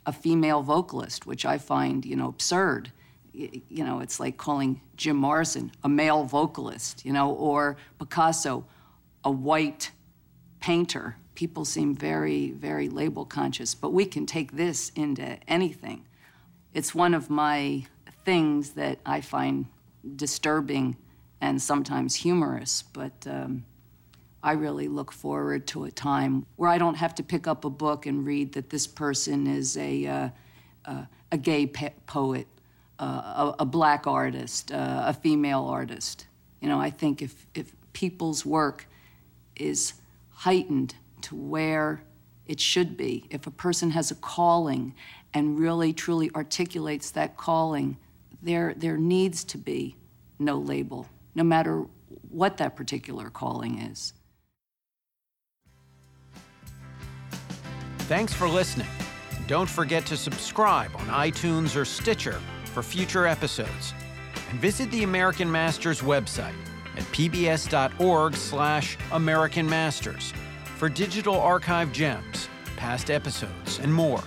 a 0.05 0.13
female 0.13 0.61
vocalist, 0.63 1.25
which 1.25 1.45
I 1.45 1.57
find, 1.57 2.05
you 2.05 2.15
know, 2.15 2.29
absurd. 2.29 2.93
You 3.33 3.83
know, 3.83 3.99
it's 3.99 4.21
like 4.21 4.37
calling 4.37 4.79
Jim 4.95 5.17
Morrison 5.17 5.73
a 5.83 5.89
male 5.89 6.23
vocalist, 6.23 7.05
you 7.05 7.11
know, 7.11 7.29
or 7.29 7.75
Picasso 7.99 8.65
a 9.25 9.29
white 9.31 9.91
painter. 10.61 11.17
People 11.35 11.65
seem 11.65 11.93
very, 11.93 12.51
very 12.51 12.87
label 12.87 13.25
conscious, 13.25 13.75
but 13.75 13.91
we 13.91 14.05
can 14.05 14.25
take 14.25 14.53
this 14.53 14.93
into 14.95 15.37
anything. 15.45 16.05
It's 16.73 16.95
one 16.95 17.13
of 17.13 17.29
my 17.29 17.85
things 18.23 18.71
that 18.71 18.99
I 19.05 19.19
find 19.19 19.65
disturbing 20.15 20.95
and 21.41 21.61
sometimes 21.61 22.15
humorous, 22.15 22.83
but 22.93 23.25
um, 23.27 23.63
I 24.41 24.53
really 24.53 24.87
look 24.87 25.11
forward 25.11 25.67
to 25.67 25.85
a 25.85 25.91
time 25.91 26.45
where 26.55 26.69
I 26.69 26.77
don't 26.77 26.95
have 26.95 27.15
to 27.15 27.23
pick 27.23 27.47
up 27.47 27.65
a 27.65 27.69
book 27.69 28.05
and 28.05 28.25
read 28.25 28.53
that 28.53 28.69
this 28.69 28.87
person 28.87 29.47
is 29.47 29.75
a, 29.77 30.05
uh, 30.05 30.29
uh, 30.85 31.03
a 31.31 31.37
gay 31.37 31.67
poet, 31.67 32.47
uh, 32.99 33.03
a, 33.03 33.55
a, 33.59 33.65
black 33.65 34.07
artist, 34.07 34.71
uh, 34.71 35.03
a 35.05 35.13
female 35.13 35.65
artist. 35.65 36.27
You 36.61 36.69
know, 36.69 36.79
I 36.79 36.89
think 36.89 37.21
if, 37.21 37.47
if 37.53 37.73
people's 37.93 38.45
work 38.45 38.87
is 39.55 39.93
heightened 40.31 40.95
to 41.21 41.35
where 41.35 42.01
it 42.45 42.59
should 42.59 42.95
be, 42.95 43.25
if 43.29 43.45
a 43.45 43.51
person 43.51 43.91
has 43.91 44.09
a 44.09 44.15
calling 44.15 44.95
and 45.33 45.59
really 45.59 45.93
truly 45.93 46.31
articulates 46.33 47.11
that 47.11 47.37
calling, 47.37 47.97
there, 48.41 48.73
there 48.75 48.97
needs 48.97 49.43
to 49.43 49.57
be 49.57 49.95
no 50.39 50.57
label, 50.57 51.07
no 51.35 51.43
matter 51.43 51.85
what 52.29 52.57
that 52.57 52.75
particular 52.75 53.29
calling 53.29 53.79
is. 53.79 54.13
Thanks 58.09 58.33
for 58.33 58.47
listening. 58.47 58.87
Don't 59.47 59.69
forget 59.69 60.05
to 60.07 60.17
subscribe 60.17 60.91
on 60.95 61.05
iTunes 61.07 61.75
or 61.75 61.85
Stitcher 61.85 62.39
for 62.65 62.83
future 62.83 63.27
episodes. 63.27 63.93
And 64.49 64.59
visit 64.59 64.89
the 64.91 65.03
American 65.03 65.51
Masters 65.51 66.01
website 66.01 66.55
at 66.97 67.03
pbs.org 67.13 68.35
slash 68.35 68.97
American 69.11 69.69
Masters 69.69 70.33
for 70.77 70.89
digital 70.89 71.39
archive 71.39 71.91
gems, 71.91 72.47
past 72.77 73.11
episodes, 73.11 73.79
and 73.79 73.93
more. 73.93 74.23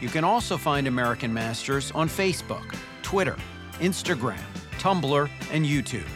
You 0.00 0.08
can 0.08 0.24
also 0.24 0.56
find 0.56 0.86
American 0.86 1.32
Masters 1.32 1.92
on 1.92 2.08
Facebook, 2.08 2.74
Twitter, 3.02 3.36
Instagram, 3.80 4.42
Tumblr, 4.78 5.30
and 5.52 5.64
YouTube. 5.64 6.08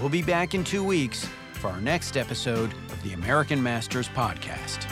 We'll 0.00 0.08
be 0.08 0.22
back 0.22 0.54
in 0.54 0.64
two 0.64 0.82
weeks 0.82 1.28
for 1.52 1.68
our 1.68 1.80
next 1.80 2.16
episode 2.16 2.72
of 2.72 3.02
the 3.02 3.12
American 3.12 3.62
Masters 3.62 4.08
Podcast. 4.08 4.86